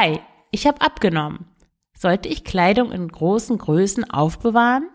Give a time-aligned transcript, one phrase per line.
[0.00, 0.20] Hi,
[0.52, 1.46] ich habe abgenommen.
[1.92, 4.88] Sollte ich Kleidung in großen Größen aufbewahren?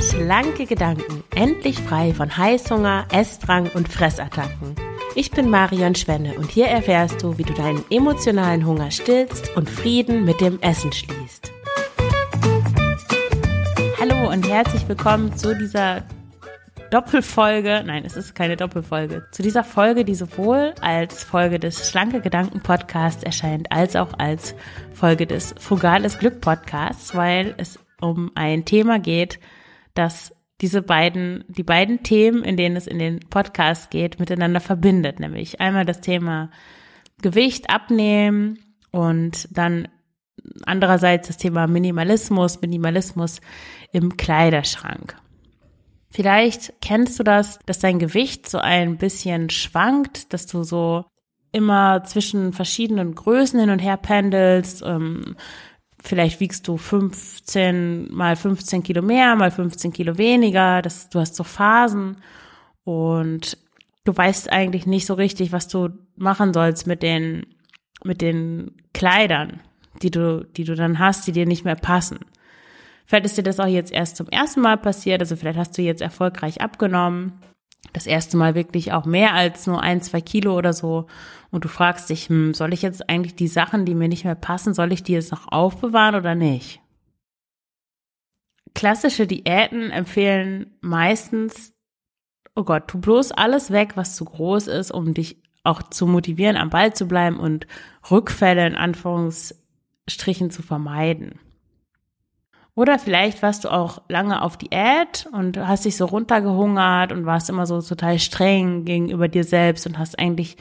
[0.00, 4.76] Schlanke Gedanken, endlich frei von Heißhunger, Essdrang und Fressattacken.
[5.14, 9.68] Ich bin Marion Schwenne und hier erfährst du, wie du deinen emotionalen Hunger stillst und
[9.68, 11.52] Frieden mit dem Essen schließt.
[14.00, 16.02] Hallo und herzlich willkommen zu dieser
[16.96, 22.22] Doppelfolge, nein, es ist keine Doppelfolge, zu dieser Folge, die sowohl als Folge des Schlanke
[22.22, 24.54] Gedanken Podcasts erscheint, als auch als
[24.94, 29.40] Folge des Frugales Glück Podcasts, weil es um ein Thema geht,
[29.92, 35.20] das diese beiden, die beiden Themen, in denen es in den Podcast geht, miteinander verbindet,
[35.20, 36.50] nämlich einmal das Thema
[37.20, 38.58] Gewicht abnehmen
[38.90, 39.88] und dann
[40.64, 43.42] andererseits das Thema Minimalismus, Minimalismus
[43.92, 45.14] im Kleiderschrank.
[46.16, 51.04] Vielleicht kennst du das, dass dein Gewicht so ein bisschen schwankt, dass du so
[51.52, 54.82] immer zwischen verschiedenen Größen hin und her pendelst.
[54.82, 55.36] Ähm,
[56.02, 60.80] vielleicht wiegst du 15 mal 15 Kilo mehr, mal 15 Kilo weniger.
[60.80, 62.16] Das, du hast so Phasen
[62.84, 63.58] und
[64.04, 67.44] du weißt eigentlich nicht so richtig, was du machen sollst mit den,
[68.04, 69.60] mit den Kleidern,
[70.00, 72.20] die du, die du dann hast, die dir nicht mehr passen.
[73.06, 75.82] Vielleicht ist dir das auch jetzt erst zum ersten Mal passiert, also vielleicht hast du
[75.82, 77.40] jetzt erfolgreich abgenommen.
[77.92, 81.06] Das erste Mal wirklich auch mehr als nur ein, zwei Kilo oder so.
[81.50, 84.34] Und du fragst dich, hm, soll ich jetzt eigentlich die Sachen, die mir nicht mehr
[84.34, 86.80] passen, soll ich die jetzt noch aufbewahren oder nicht?
[88.74, 91.72] Klassische Diäten empfehlen meistens,
[92.56, 96.56] oh Gott, tu bloß alles weg, was zu groß ist, um dich auch zu motivieren,
[96.56, 97.66] am Ball zu bleiben und
[98.10, 101.38] Rückfälle in Anführungsstrichen zu vermeiden.
[102.76, 107.48] Oder vielleicht warst du auch lange auf Diät und hast dich so runtergehungert und warst
[107.48, 110.58] immer so total streng gegenüber dir selbst und hast eigentlich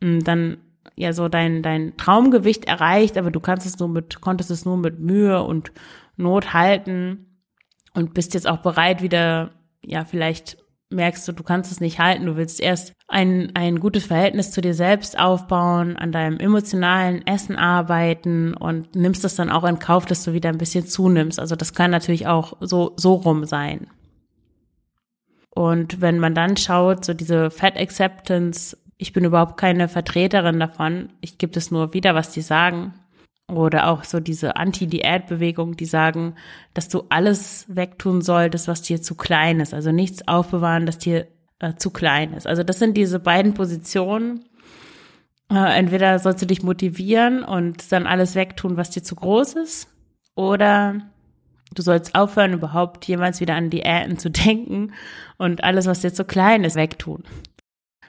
[0.00, 0.56] hm, dann
[0.96, 4.78] ja so dein, dein Traumgewicht erreicht, aber du kannst es nur mit, konntest es nur
[4.78, 5.70] mit Mühe und
[6.16, 7.42] Not halten
[7.92, 9.50] und bist jetzt auch bereit, wieder,
[9.84, 10.63] ja, vielleicht
[10.94, 14.60] merkst du, du kannst es nicht halten, du willst erst ein, ein gutes Verhältnis zu
[14.60, 20.06] dir selbst aufbauen, an deinem emotionalen Essen arbeiten und nimmst das dann auch in Kauf,
[20.06, 21.38] dass du wieder ein bisschen zunimmst.
[21.38, 23.88] Also das kann natürlich auch so, so rum sein.
[25.50, 31.10] Und wenn man dann schaut, so diese Fat Acceptance, ich bin überhaupt keine Vertreterin davon,
[31.20, 32.94] ich gebe es nur wieder, was die sagen,
[33.48, 36.34] oder auch so diese Anti-Diät-Bewegung, die sagen,
[36.72, 39.74] dass du alles wegtun solltest, was dir zu klein ist.
[39.74, 41.26] Also nichts aufbewahren, das dir
[41.58, 42.46] äh, zu klein ist.
[42.46, 44.44] Also das sind diese beiden Positionen.
[45.50, 49.88] Äh, entweder sollst du dich motivieren und dann alles wegtun, was dir zu groß ist,
[50.34, 51.02] oder
[51.74, 54.92] du sollst aufhören, überhaupt jemals wieder an Diäten zu denken
[55.36, 57.24] und alles, was dir zu klein ist, wegtun.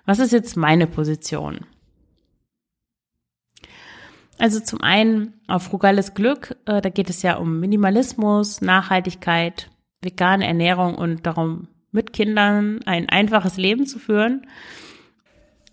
[0.05, 1.65] Was ist jetzt meine Position?
[4.45, 9.71] Also zum einen auf frugales Glück, äh, da geht es ja um Minimalismus, Nachhaltigkeit,
[10.03, 14.45] vegane Ernährung und darum, mit Kindern ein einfaches Leben zu führen.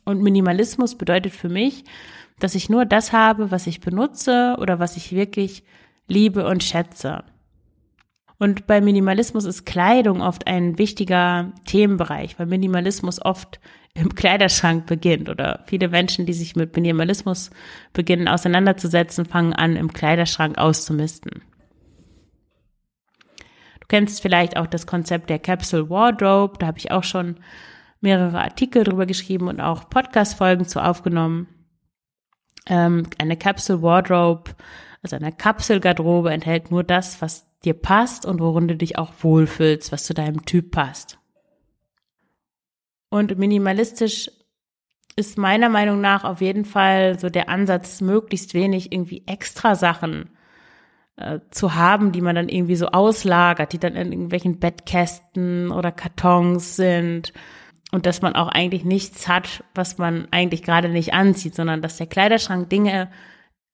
[0.06, 1.84] Und Minimalismus bedeutet für mich,
[2.38, 5.65] dass ich nur das habe, was ich benutze oder was ich wirklich
[6.09, 7.25] liebe und schätze.
[8.43, 13.61] Und bei Minimalismus ist Kleidung oft ein wichtiger Themenbereich, weil Minimalismus oft
[13.95, 17.53] im Kleiderschrank beginnt oder viele Menschen, die sich mit Minimalismus
[17.93, 21.43] beginnen auseinanderzusetzen, fangen an, im Kleiderschrank auszumisten.
[23.79, 27.37] Du kennst vielleicht auch das Konzept der Capsule Wardrobe, da habe ich auch schon
[28.01, 31.47] mehrere Artikel drüber geschrieben und auch Podcast-Folgen zu aufgenommen.
[32.67, 34.51] Ähm, eine Capsule Wardrobe,
[35.01, 39.93] also eine Kapselgarderobe enthält nur das, was dir passt und worin du dich auch wohlfühlst,
[39.93, 41.19] was zu deinem Typ passt.
[43.09, 44.31] Und minimalistisch
[45.17, 50.31] ist meiner Meinung nach auf jeden Fall so der Ansatz, möglichst wenig irgendwie extra Sachen
[51.17, 55.93] äh, zu haben, die man dann irgendwie so auslagert, die dann in irgendwelchen Bettkästen oder
[55.93, 57.33] Kartons sind.
[57.91, 61.99] Und dass man auch eigentlich nichts hat, was man eigentlich gerade nicht anzieht, sondern dass
[61.99, 63.11] der Kleiderschrank Dinge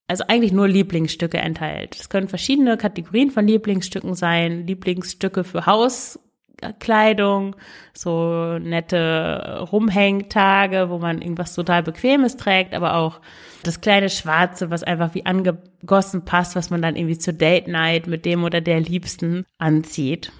[0.09, 1.95] also eigentlich nur Lieblingsstücke enthält.
[1.95, 4.67] Es können verschiedene Kategorien von Lieblingsstücken sein.
[4.67, 7.55] Lieblingsstücke für Hauskleidung,
[7.93, 13.21] so nette Rumhängtage, wo man irgendwas total Bequemes trägt, aber auch
[13.63, 18.07] das kleine Schwarze, was einfach wie angegossen passt, was man dann irgendwie zur Date Night
[18.07, 20.33] mit dem oder der Liebsten anzieht.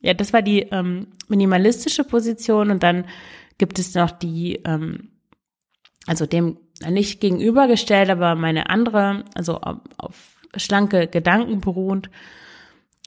[0.00, 3.04] Ja, das war die ähm, minimalistische Position und dann
[3.56, 5.10] gibt es noch die, ähm,
[6.06, 6.58] also dem
[6.88, 12.10] nicht gegenübergestellt, aber meine andere, also auf, auf schlanke Gedanken beruhend,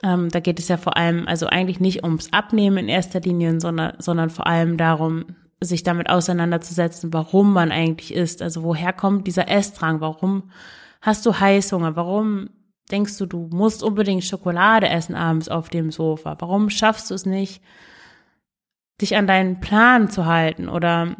[0.01, 3.59] Ähm, da geht es ja vor allem, also eigentlich nicht ums Abnehmen in erster Linie,
[3.59, 5.25] sondern, sondern vor allem darum,
[5.59, 8.41] sich damit auseinanderzusetzen, warum man eigentlich isst.
[8.41, 9.99] Also woher kommt dieser Essdrang?
[9.99, 10.51] Warum
[11.01, 11.97] hast du Heißhunger?
[11.97, 12.49] Warum
[12.89, 16.37] denkst du, du musst unbedingt Schokolade essen abends auf dem Sofa?
[16.39, 17.61] Warum schaffst du es nicht,
[19.01, 20.69] dich an deinen Plan zu halten?
[20.69, 21.17] Oder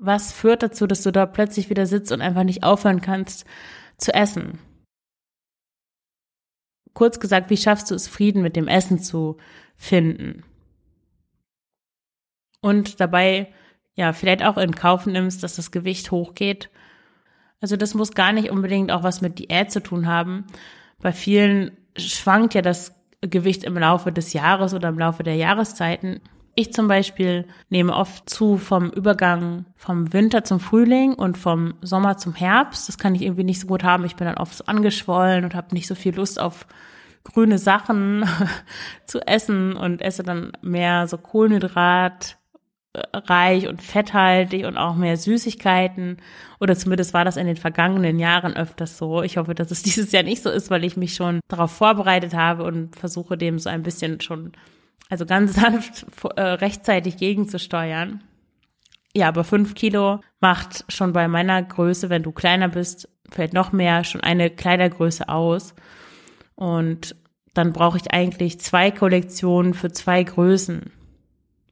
[0.00, 3.44] was führt dazu, dass du da plötzlich wieder sitzt und einfach nicht aufhören kannst
[3.98, 4.58] zu essen?
[6.94, 9.36] Kurz gesagt, wie schaffst du es, Frieden mit dem Essen zu
[9.76, 10.42] finden?
[12.60, 13.52] Und dabei
[14.00, 16.70] ja, vielleicht auch in Kauf nimmst, dass das Gewicht hochgeht.
[17.60, 20.46] Also das muss gar nicht unbedingt auch was mit Diät zu tun haben.
[21.00, 26.22] Bei vielen schwankt ja das Gewicht im Laufe des Jahres oder im Laufe der Jahreszeiten.
[26.60, 32.18] Ich zum Beispiel nehme oft zu vom Übergang vom Winter zum Frühling und vom Sommer
[32.18, 32.86] zum Herbst.
[32.86, 34.04] Das kann ich irgendwie nicht so gut haben.
[34.04, 36.66] Ich bin dann oft so angeschwollen und habe nicht so viel Lust auf
[37.24, 38.28] grüne Sachen
[39.06, 42.36] zu essen und esse dann mehr so Kohlenhydrat,
[43.14, 46.18] reich und fetthaltig und auch mehr Süßigkeiten.
[46.60, 49.22] Oder zumindest war das in den vergangenen Jahren öfters so.
[49.22, 52.34] Ich hoffe, dass es dieses Jahr nicht so ist, weil ich mich schon darauf vorbereitet
[52.34, 54.52] habe und versuche dem so ein bisschen schon,
[55.08, 56.06] also ganz sanft
[56.36, 58.22] äh, rechtzeitig gegenzusteuern.
[59.14, 63.72] Ja, aber fünf Kilo macht schon bei meiner Größe, wenn du kleiner bist, vielleicht noch
[63.72, 65.74] mehr, schon eine Kleidergröße aus.
[66.54, 67.16] Und
[67.54, 70.92] dann brauche ich eigentlich zwei Kollektionen für zwei Größen.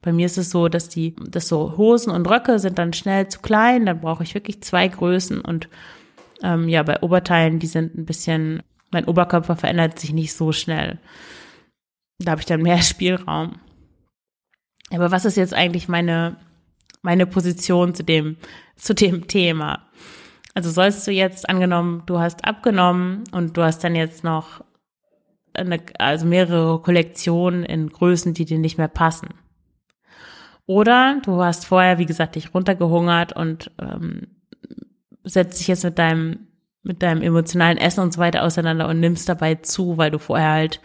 [0.01, 3.27] Bei mir ist es so, dass die, dass so Hosen und Röcke sind dann schnell
[3.27, 5.69] zu klein, dann brauche ich wirklich zwei Größen und
[6.41, 10.99] ähm, ja, bei Oberteilen, die sind ein bisschen, mein Oberkörper verändert sich nicht so schnell.
[12.19, 13.59] Da habe ich dann mehr Spielraum.
[14.91, 16.37] Aber was ist jetzt eigentlich meine,
[17.01, 18.37] meine Position zu dem,
[18.75, 19.87] zu dem Thema?
[20.53, 24.63] Also sollst du jetzt angenommen, du hast abgenommen und du hast dann jetzt noch
[25.53, 29.29] eine, also mehrere Kollektionen in Größen, die dir nicht mehr passen.
[30.65, 34.27] Oder du hast vorher, wie gesagt, dich runtergehungert und ähm,
[35.23, 36.47] setzt dich jetzt mit deinem,
[36.83, 40.51] mit deinem emotionalen Essen und so weiter auseinander und nimmst dabei zu, weil du vorher
[40.51, 40.81] halt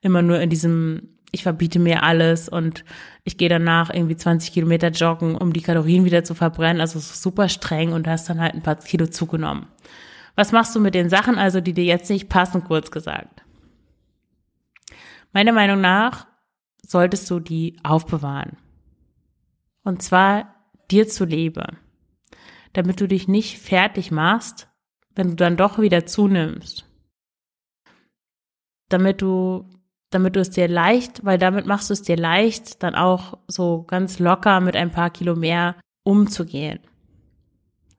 [0.00, 2.84] immer nur in diesem, ich verbiete mir alles und
[3.24, 6.80] ich gehe danach irgendwie 20 Kilometer joggen, um die Kalorien wieder zu verbrennen.
[6.80, 9.66] Also super streng und hast dann halt ein paar Kilo zugenommen.
[10.36, 13.42] Was machst du mit den Sachen also, die dir jetzt nicht passen, kurz gesagt?
[15.32, 16.26] Meiner Meinung nach
[16.86, 18.56] solltest du die aufbewahren.
[19.84, 20.54] Und zwar
[20.90, 21.66] dir zuliebe.
[22.72, 24.68] Damit du dich nicht fertig machst,
[25.14, 26.84] wenn du dann doch wieder zunimmst.
[28.88, 29.68] Damit du,
[30.10, 33.84] damit du es dir leicht, weil damit machst du es dir leicht, dann auch so
[33.84, 36.80] ganz locker mit ein paar Kilo mehr umzugehen.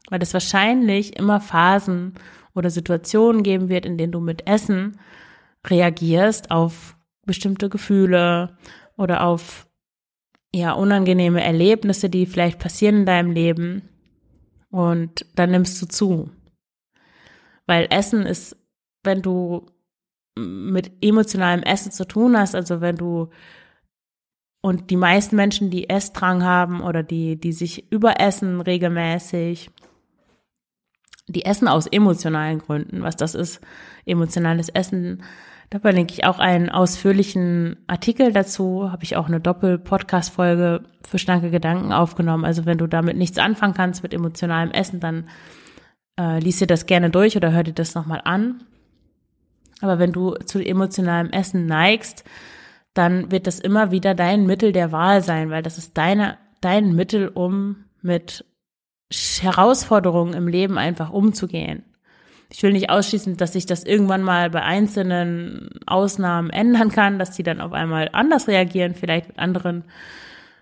[0.10, 2.16] Weil es wahrscheinlich immer Phasen
[2.54, 5.00] oder Situationen geben wird, in denen du mit Essen
[5.66, 8.58] reagierst auf bestimmte Gefühle
[8.98, 9.68] oder auf
[10.54, 13.90] ja, unangenehme Erlebnisse, die vielleicht passieren in deinem Leben
[14.70, 16.30] und dann nimmst du zu.
[17.68, 18.58] Weil Essen ist,
[19.04, 19.71] wenn du
[20.38, 23.30] mit emotionalem Essen zu tun hast, also wenn du
[24.62, 29.72] und die meisten Menschen, die Essdrang haben oder die, die sich überessen regelmäßig,
[31.28, 33.02] die essen aus emotionalen Gründen.
[33.02, 33.60] Was das ist,
[34.06, 35.24] emotionales Essen,
[35.72, 38.92] da verlinke ich auch einen ausführlichen Artikel dazu.
[38.92, 42.46] Habe ich auch eine Doppel-Podcast-Folge für schlanke Gedanken aufgenommen.
[42.46, 45.30] Also wenn du damit nichts anfangen kannst mit emotionalem Essen, dann
[46.20, 48.64] äh, lies dir das gerne durch oder hör dir das nochmal an.
[49.82, 52.24] Aber wenn du zu emotionalem Essen neigst,
[52.94, 56.94] dann wird das immer wieder dein Mittel der Wahl sein, weil das ist deine, dein
[56.94, 58.46] Mittel, um mit
[59.12, 61.84] Herausforderungen im Leben einfach umzugehen
[62.52, 67.32] ich will nicht ausschließen, dass sich das irgendwann mal bei einzelnen Ausnahmen ändern kann, dass
[67.32, 69.86] die dann auf einmal anders reagieren, vielleicht mit anderen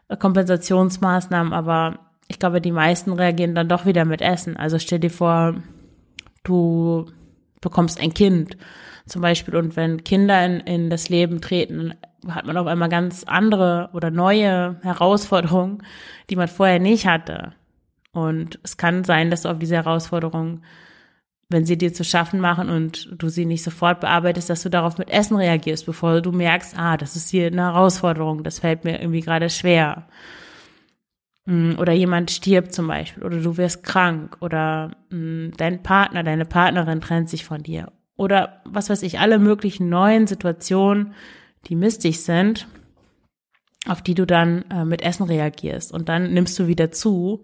[0.07, 4.55] äh, Kompensationsmaßnahmen, aber ich glaube, die meisten reagieren dann doch wieder mit Essen.
[4.55, 5.55] Also stell dir vor,
[6.43, 7.07] du
[7.59, 8.55] bekommst ein Kind
[9.09, 11.93] zum Beispiel und wenn Kinder in, in das Leben treten,
[12.27, 15.83] hat man auf einmal ganz andere oder neue Herausforderungen,
[16.29, 17.53] die man vorher nicht hatte.
[18.11, 20.63] Und es kann sein, dass du auf diese Herausforderungen
[21.49, 24.99] wenn sie dir zu schaffen machen und du sie nicht sofort bearbeitest, dass du darauf
[24.99, 29.01] mit Essen reagierst, bevor du merkst, ah, das ist hier eine Herausforderung, das fällt mir
[29.01, 30.07] irgendwie gerade schwer.
[31.45, 36.45] Mm, oder jemand stirbt zum Beispiel, oder du wirst krank, oder mm, dein Partner, deine
[36.45, 37.91] Partnerin trennt sich von dir.
[38.19, 41.13] Oder was weiß ich, alle möglichen neuen Situationen,
[41.67, 42.67] die mistig sind,
[43.88, 45.93] auf die du dann äh, mit Essen reagierst.
[45.93, 47.43] Und dann nimmst du wieder zu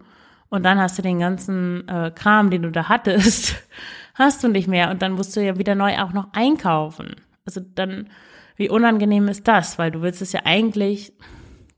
[0.50, 3.56] und dann hast du den ganzen äh, Kram, den du da hattest,
[4.14, 4.90] hast du nicht mehr.
[4.90, 7.16] Und dann musst du ja wieder neu auch noch einkaufen.
[7.46, 8.10] Also dann
[8.56, 9.78] wie unangenehm ist das?
[9.78, 11.14] Weil du willst es ja eigentlich,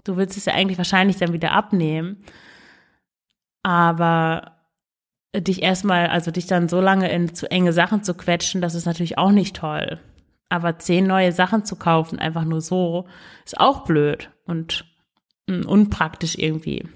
[0.03, 2.17] du willst es ja eigentlich wahrscheinlich dann wieder abnehmen.
[3.63, 4.58] Aber
[5.37, 8.87] dich erstmal, also dich dann so lange in zu enge Sachen zu quetschen, das ist
[8.87, 10.01] natürlich auch nicht toll.
[10.49, 13.07] Aber zehn neue Sachen zu kaufen, einfach nur so,
[13.45, 14.87] ist auch blöd und
[15.47, 16.89] mm, unpraktisch irgendwie.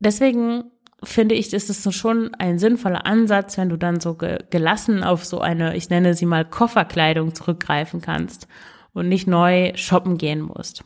[0.00, 0.64] Deswegen
[1.04, 5.24] finde ich, ist es schon ein sinnvoller Ansatz, wenn du dann so ge gelassen auf
[5.24, 8.48] so eine, ich nenne sie mal Kofferkleidung zurückgreifen kannst
[8.92, 10.84] und nicht neu shoppen gehen musst.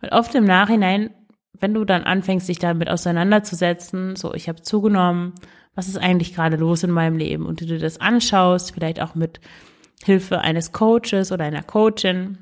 [0.00, 1.10] Weil oft im Nachhinein,
[1.58, 5.34] wenn du dann anfängst, dich damit auseinanderzusetzen, so ich habe zugenommen,
[5.74, 7.46] was ist eigentlich gerade los in meinem Leben?
[7.46, 9.40] Und du dir das anschaust, vielleicht auch mit
[10.02, 12.38] Hilfe eines Coaches oder einer Coachin,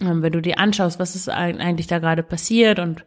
[0.00, 3.04] ähm, wenn du dir anschaust, was ist eigentlich da gerade passiert und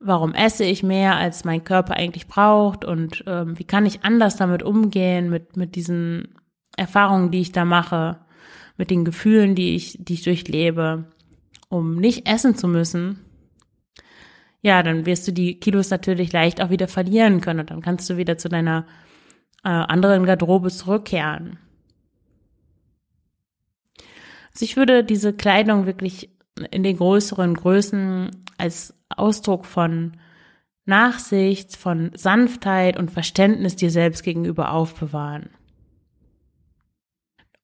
[0.00, 4.36] warum esse ich mehr, als mein Körper eigentlich braucht und ähm, wie kann ich anders
[4.36, 6.34] damit umgehen, mit, mit diesen
[6.76, 8.18] Erfahrungen, die ich da mache,
[8.76, 11.04] mit den Gefühlen, die ich, die ich durchlebe,
[11.68, 13.20] um nicht essen zu müssen,
[14.62, 18.08] ja, dann wirst du die Kilos natürlich leicht auch wieder verlieren können und dann kannst
[18.08, 18.86] du wieder zu deiner
[19.64, 21.58] äh, anderen Garderobe zurückkehren.
[24.52, 26.30] Also ich würde diese Kleidung wirklich
[26.70, 30.12] in den größeren Größen als Ausdruck von
[30.84, 35.50] Nachsicht, von Sanftheit und Verständnis dir selbst gegenüber aufbewahren.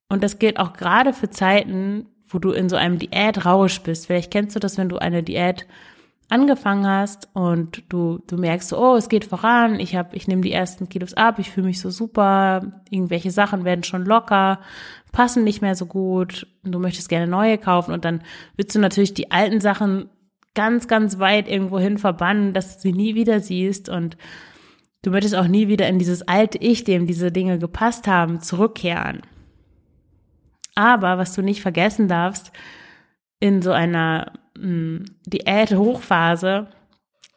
[0.09, 4.07] Und das gilt auch gerade für Zeiten, wo du in so einem Diätrausch bist.
[4.07, 5.67] Vielleicht kennst du das, wenn du eine Diät
[6.29, 10.51] angefangen hast und du du merkst, oh, es geht voran, ich habe ich nehme die
[10.51, 14.59] ersten Kilos ab, ich fühle mich so super, irgendwelche Sachen werden schon locker,
[15.11, 18.21] passen nicht mehr so gut, du möchtest gerne neue kaufen und dann
[18.55, 20.09] willst du natürlich die alten Sachen
[20.53, 24.15] ganz, ganz weit irgendwo hin verbannen, dass du sie nie wieder siehst und
[25.01, 29.21] du möchtest auch nie wieder in dieses alte Ich, dem diese Dinge gepasst haben, zurückkehren.
[30.75, 32.51] Aber was du nicht vergessen darfst,
[33.39, 34.33] in so einer
[35.25, 36.67] Diät-Hochphase,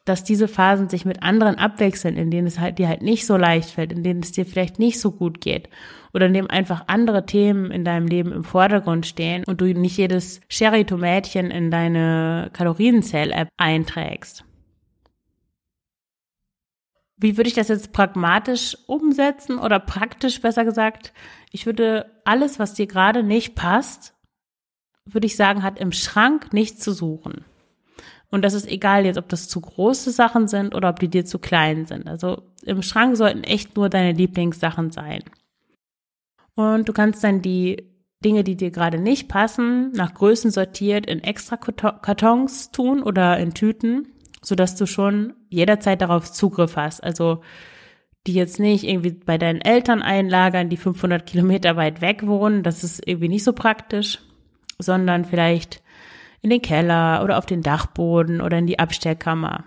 [0.04, 3.36] dass diese Phasen sich mit anderen abwechseln, in denen es halt dir halt nicht so
[3.36, 5.68] leicht fällt, in denen es dir vielleicht nicht so gut geht
[6.12, 9.96] oder in dem einfach andere Themen in deinem Leben im Vordergrund stehen und du nicht
[9.96, 14.44] jedes Sherry-Tomätchen in deine Kalorienzähl-App einträgst.
[17.16, 21.12] Wie würde ich das jetzt pragmatisch umsetzen oder praktisch besser gesagt?
[21.52, 24.14] Ich würde alles, was dir gerade nicht passt,
[25.04, 27.44] würde ich sagen, hat im Schrank nichts zu suchen.
[28.30, 31.26] Und das ist egal jetzt, ob das zu große Sachen sind oder ob die dir
[31.26, 32.08] zu klein sind.
[32.08, 35.22] Also im Schrank sollten echt nur deine Lieblingssachen sein.
[36.54, 37.90] Und du kannst dann die
[38.24, 43.52] Dinge, die dir gerade nicht passen, nach Größen sortiert in extra Kartons tun oder in
[43.52, 44.08] Tüten,
[44.42, 47.02] sodass du schon jederzeit darauf Zugriff hast.
[47.02, 47.42] Also
[48.26, 52.62] die jetzt nicht irgendwie bei deinen Eltern einlagern, die 500 Kilometer weit weg wohnen.
[52.62, 54.20] Das ist irgendwie nicht so praktisch,
[54.82, 55.82] sondern vielleicht
[56.42, 59.64] in den Keller oder auf den Dachboden oder in die Abstellkammer.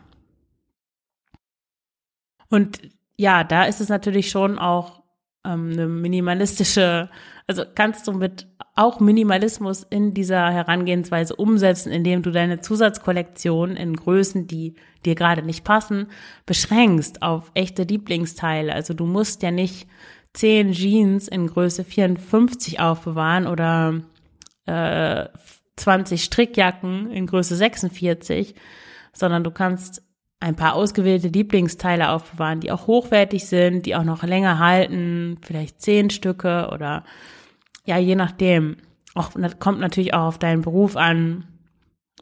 [2.50, 2.82] Und
[3.18, 5.04] ja, da ist es natürlich schon auch
[5.46, 7.10] ähm, eine minimalistische,
[7.48, 13.96] also kannst du mit auch Minimalismus in dieser Herangehensweise umsetzen, indem du deine Zusatzkollektion in
[13.96, 16.08] Größen, die dir gerade nicht passen,
[16.46, 18.74] beschränkst auf echte Lieblingsteile.
[18.74, 19.88] Also du musst ja nicht
[20.34, 24.02] zehn Jeans in Größe 54 aufbewahren oder
[24.66, 25.28] äh,
[25.76, 28.56] 20 Strickjacken in Größe 46,
[29.14, 30.02] sondern du kannst
[30.40, 35.82] ein paar ausgewählte Lieblingsteile aufbewahren, die auch hochwertig sind, die auch noch länger halten, vielleicht
[35.82, 37.04] zehn Stücke oder
[37.86, 38.78] ja, je nachdem.
[39.14, 41.46] Auch kommt natürlich auch auf deinen Beruf an.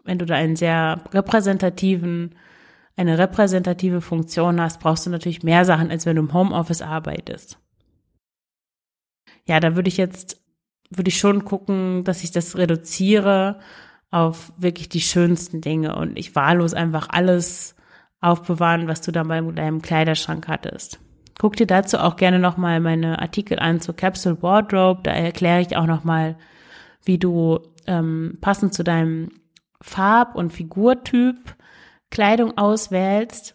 [0.04, 2.36] Wenn du da einen sehr repräsentativen,
[2.96, 7.58] eine repräsentative Funktion hast, brauchst du natürlich mehr Sachen, als wenn du im Homeoffice arbeitest.
[9.48, 10.43] Ja, da würde ich jetzt
[10.98, 13.60] würde ich schon gucken, dass ich das reduziere
[14.12, 17.76] auf wirklich die schönsten Dinge und ich wahllos einfach alles
[18.22, 21.00] aufbewahren, was du da bei deinem Kleiderschrank hattest.
[21.40, 25.02] Guck dir dazu auch gerne nochmal meine Artikel an zur Capsule Wardrobe.
[25.04, 26.38] Da erkläre ich auch nochmal,
[27.04, 29.32] wie du ähm, passend zu deinem
[29.82, 31.56] Farb- und Figurtyp
[32.12, 33.54] Kleidung auswählst.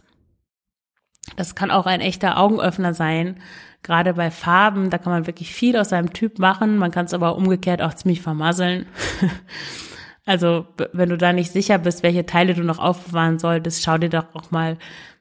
[1.37, 3.40] Das kann auch ein echter Augenöffner sein,
[3.82, 6.78] gerade bei Farben, da kann man wirklich viel aus seinem Typ machen.
[6.78, 8.87] Man kann es aber umgekehrt auch ziemlich vermasseln.
[10.26, 14.11] also, wenn du da nicht sicher bist, welche Teile du noch aufbewahren solltest, schau dir
[14.11, 14.78] doch auch mal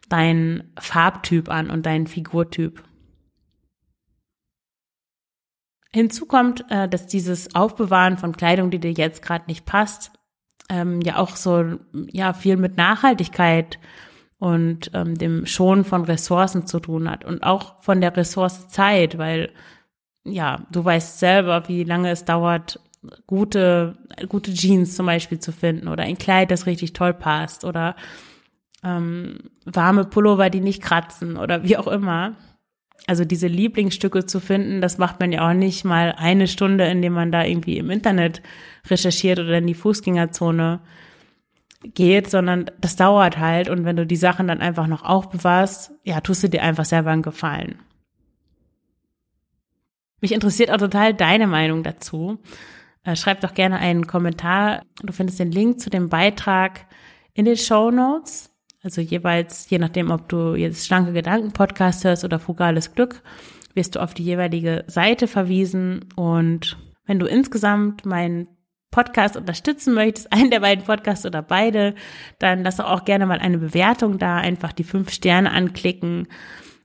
[0.10, 2.84] deinen Farbtyp an und deinen Figurtyp.
[5.94, 10.12] Hinzu kommt, äh, dass dieses Aufbewahren von Kleidung, die dir jetzt gerade nicht passt,
[10.70, 11.80] ähm, ja auch so
[12.12, 13.80] ja viel mit Nachhaltigkeit
[14.40, 19.18] und ähm, dem Schonen von Ressourcen zu tun hat und auch von der Ressource Zeit,
[19.18, 19.50] weil
[20.24, 22.80] ja, du weißt selber, wie lange es dauert,
[23.26, 27.96] gute, gute Jeans zum Beispiel zu finden oder ein Kleid, das richtig toll passt oder
[28.84, 32.36] ähm, warme Pullover, die nicht kratzen oder wie auch immer.
[33.06, 37.14] Also diese Lieblingsstücke zu finden, das macht man ja auch nicht mal eine Stunde, indem
[37.14, 38.42] man da irgendwie im Internet
[38.90, 40.82] recherchiert oder in die Fußgängerzone
[41.82, 43.70] geht, sondern das dauert halt.
[43.70, 47.12] Und wenn du die Sachen dann einfach noch aufbewahrst, ja, tust du dir einfach selber
[47.12, 47.80] einen Gefallen.
[50.22, 52.40] Mich interessiert auch total deine Meinung dazu.
[53.04, 54.82] Äh, schreib doch gerne einen Kommentar.
[55.04, 56.88] Du findest den Link zu dem Beitrag
[57.34, 58.52] in den Show Notes.
[58.82, 63.22] Also jeweils, je nachdem, ob du jetzt schlanke Gedanken Podcast hörst oder frugales Glück,
[63.76, 66.06] wirst du auf die jeweilige Seite verwiesen.
[66.16, 68.48] Und wenn du insgesamt meinen
[68.92, 71.96] Podcast unterstützen möchtest, einen der beiden Podcasts oder beide,
[72.40, 76.28] dann lass auch gerne mal eine Bewertung da, einfach die fünf Sterne anklicken.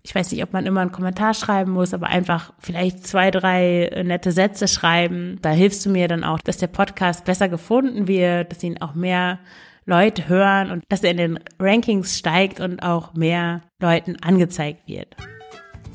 [0.05, 4.03] Ich weiß nicht, ob man immer einen Kommentar schreiben muss, aber einfach vielleicht zwei, drei
[4.05, 5.39] nette Sätze schreiben.
[5.43, 8.95] Da hilfst du mir dann auch, dass der Podcast besser gefunden wird, dass ihn auch
[8.95, 9.39] mehr
[9.85, 15.17] Leute hören und dass er in den Rankings steigt und auch mehr Leuten angezeigt wird.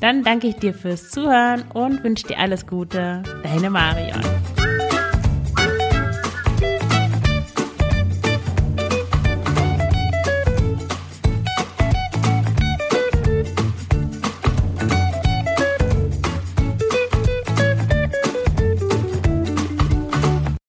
[0.00, 3.22] Dann danke ich dir fürs Zuhören und wünsche dir alles Gute.
[3.42, 4.22] Deine Marion.